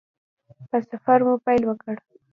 [0.69, 1.95] په سفر مو پیل وکړ.